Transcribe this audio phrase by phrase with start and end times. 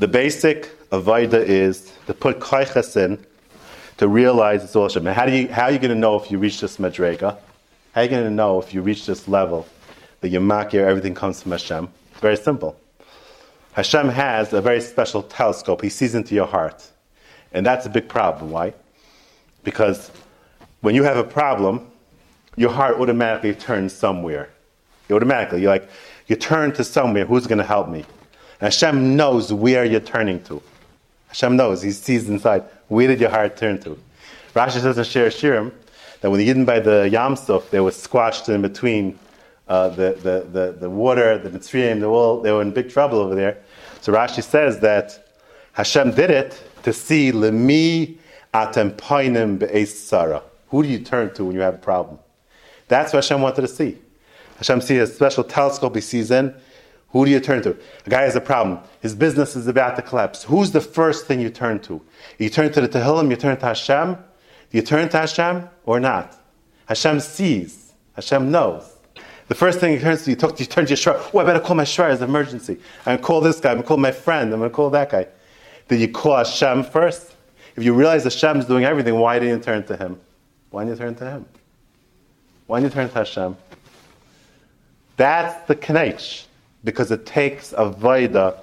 [0.00, 3.22] The basic avoida is to put koiches in
[3.98, 5.04] to realize it's all Hashem.
[5.04, 7.36] how, do you, how are you going to know if you reach this madrega?
[7.92, 9.66] How are you going to know if you reach this level
[10.22, 11.86] that you makir, everything comes from Hashem?
[12.14, 12.80] Very simple.
[13.74, 15.82] Hashem has a very special telescope.
[15.82, 16.90] He sees into your heart.
[17.52, 18.52] And that's a big problem.
[18.52, 18.72] Why?
[19.64, 20.10] Because
[20.80, 21.86] when you have a problem,
[22.56, 24.48] your heart automatically turns somewhere.
[25.10, 25.90] Automatically, you're like,
[26.26, 28.06] you turn to somewhere, who's going to help me?
[28.60, 30.62] Hashem knows where you're turning to.
[31.28, 32.64] Hashem knows, He sees inside.
[32.88, 33.98] Where did your heart turn to?
[34.54, 35.72] Rashi says in Shir Shirim
[36.20, 39.18] that when the Yidden by the Yam Suf, they were squashed in between
[39.68, 42.90] uh, the, the, the, the, water, the Mitzrayim, they were, all, they were in big
[42.90, 43.58] trouble over there.
[44.00, 45.28] So Rashi says that
[45.72, 48.18] Hashem did it to see Lemi
[48.52, 50.10] atem poinim be'es
[50.68, 52.18] Who do you turn to when you have a problem?
[52.88, 53.98] That's what Hashem wanted to see.
[54.56, 56.54] Hashem sees a special telescope he sees in.
[57.12, 57.76] Who do you turn to?
[58.06, 58.78] A guy has a problem.
[59.00, 60.44] His business is about to collapse.
[60.44, 62.00] Who's the first thing you turn to?
[62.38, 64.14] You turn to the Tehillim, you turn to Hashem.
[64.14, 66.36] Do you turn to Hashem or not?
[66.86, 67.92] Hashem sees.
[68.14, 68.96] Hashem knows.
[69.48, 71.16] The first thing you turn to, you, talk, you turn to your shrar.
[71.34, 72.74] Oh, I better call my shrar as an emergency.
[73.00, 73.70] I'm going to call this guy.
[73.70, 74.52] I'm going to call my friend.
[74.52, 75.26] I'm going to call that guy.
[75.88, 77.34] Did you call Hashem first?
[77.74, 80.20] If you realize Hashem is doing everything, why didn't you turn to Him?
[80.70, 81.46] Why didn't you turn to Him?
[82.68, 83.56] Why didn't you turn to Hashem?
[85.16, 86.46] That's the Kanech,
[86.84, 88.58] because it takes a Vaida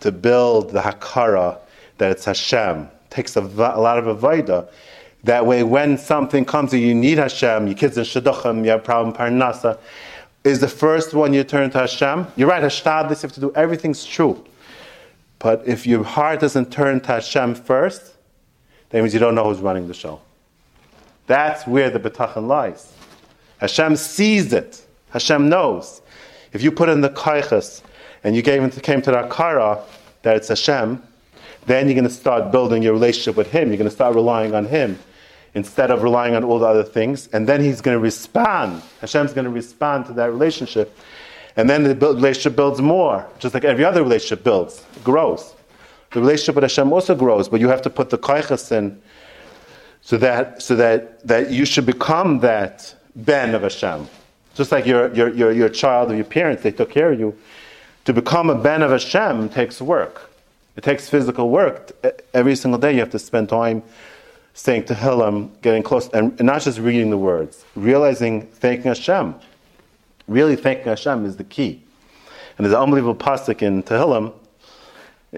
[0.00, 1.58] to build the Hakara
[1.98, 2.82] that it's Hashem.
[2.82, 4.68] It takes a, a lot of a Vaida.
[5.24, 8.84] That way, when something comes and you need Hashem, your kids in Shidduchim, you have
[8.84, 9.78] problem, Parnasa,
[10.44, 12.26] is the first one you turn to Hashem.
[12.36, 14.42] You're right, Hashtadlis, you have to do everything's true.
[15.38, 18.14] But if your heart doesn't turn to Hashem first,
[18.88, 20.20] that means you don't know who's running the show.
[21.26, 22.92] That's where the bitachon lies.
[23.58, 24.84] Hashem sees it.
[25.10, 26.00] Hashem knows.
[26.52, 27.82] If you put in the kaiches
[28.24, 29.82] and you came to, came to the akara
[30.22, 31.02] that it's Hashem,
[31.66, 33.68] then you're going to start building your relationship with Him.
[33.68, 34.98] You're going to start relying on Him
[35.54, 37.28] instead of relying on all the other things.
[37.32, 38.82] And then He's going to respond.
[39.00, 40.96] Hashem's going to respond to that relationship.
[41.56, 45.54] And then the relationship builds more, just like every other relationship builds, grows.
[46.12, 49.00] The relationship with Hashem also grows, but you have to put the kaiches in
[50.00, 54.08] so that, so that, that you should become that ben of Hashem.
[54.54, 57.36] Just like your, your, your, your child or your parents, they took care of you.
[58.06, 60.30] To become a ben of Hashem takes work.
[60.76, 61.92] It takes physical work.
[62.32, 63.82] Every single day you have to spend time
[64.54, 69.34] saying Tehillim, getting close, and, not just reading the words, realizing, thanking Hashem.
[70.28, 71.82] Really thanking Hashem is the key.
[72.56, 74.32] And there's an unbelievable pasuk in Tehillim,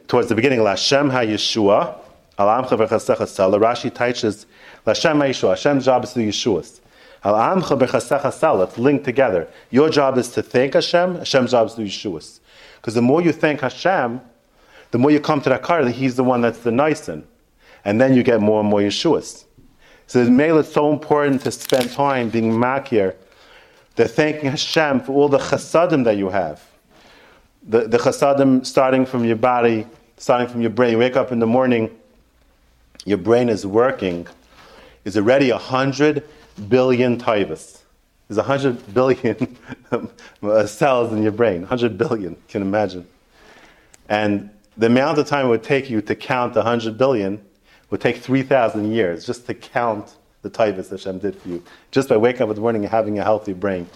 [0.08, 1.98] towards the beginning, Lashem HaYeshua,
[2.38, 4.46] Al Amcha V'chasecha Sala, Rashi teaches,
[4.86, 6.80] Lashem HaYeshua, Hashem's job is to Yeshuas.
[7.24, 9.48] Al Amcha V'chasecha it's linked together.
[9.70, 12.40] Your job is to thank Hashem, Hashem's job is to Yeshuas.
[12.76, 14.20] Because the more you thank Hashem,
[14.90, 17.24] the more you come to that car, that He's the one that's the nice one.
[17.84, 19.44] And then you get more and more Yeshuas.
[20.06, 23.14] So it's so important to spend time being makir,
[23.94, 26.62] that thanking Hashem for all the chasadim that you have
[27.66, 30.92] the, the chasadim starting from your body, starting from your brain.
[30.92, 31.90] You wake up in the morning,
[33.04, 34.26] your brain is working,
[35.04, 36.24] is already a hundred
[36.68, 37.80] billion taivas.
[38.28, 39.56] There's a hundred billion
[40.66, 43.06] cells in your brain, hundred billion, you can imagine.
[44.08, 47.44] And the amount of time it would take you to count a hundred billion
[47.90, 52.16] would take 3,000 years just to count the taivas Hashem did for you, just by
[52.16, 53.86] waking up in the morning and having a healthy brain.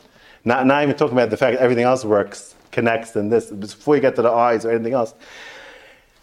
[0.44, 3.96] Not, not even talking about the fact that everything else works connects and this before
[3.96, 5.14] you get to the eyes or anything else.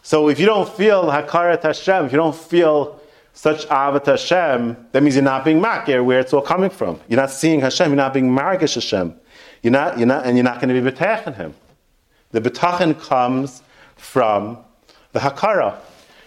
[0.03, 3.01] So if you don't feel Hakarat Hashem, if you don't feel
[3.33, 6.99] such Avat Hashem, that means you're not being Makir where it's all coming from.
[7.07, 9.15] You're not seeing Hashem, you're not being Margish Hashem.
[9.63, 11.55] You're not, you're not, and you're not going to be Betachin Him.
[12.31, 13.63] The Bitachon comes
[13.95, 14.57] from
[15.13, 15.77] the Hakara.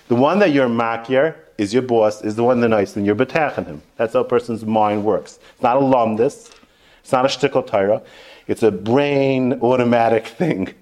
[0.08, 3.14] The one that you're Makir is your boss, is the one the nice, and you're
[3.14, 3.82] Betachin Him.
[3.96, 5.38] That's how a person's mind works.
[5.54, 6.52] It's not a lumdis,
[7.02, 8.02] it's not a shtickle Torah.
[8.48, 10.74] It's a brain automatic thing.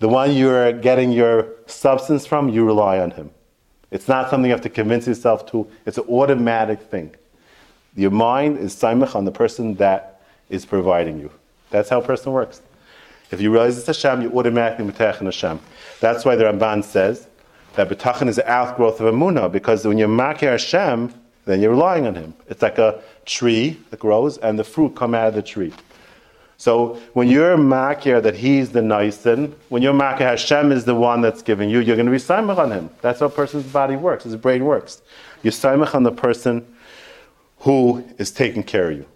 [0.00, 3.30] The one you're getting your substance from, you rely on him.
[3.92, 5.70] It's not something you have to convince yourself to.
[5.86, 7.14] It's an automatic thing.
[7.94, 11.30] Your mind is saimach on the person that is providing you.
[11.70, 12.62] That's how a person works.
[13.30, 15.60] If you realize it's Hashem, you automatically in Hashem.
[16.00, 17.28] That's why the Ramban says
[17.74, 22.06] that bitachon is the outgrowth of Emunah, because when you're makir Hashem, then you're relying
[22.06, 22.34] on Him.
[22.48, 25.72] It's like a tree that grows, and the fruit come out of the tree.
[26.62, 29.24] So when you're makir that he's the nice
[29.68, 32.56] when you're makir Hashem is the one that's giving you, you're going to be saimach
[32.56, 32.88] on him.
[33.00, 35.02] That's how a person's body works, his brain works.
[35.42, 36.64] You're saimach on the person
[37.58, 39.06] who is taking care of you.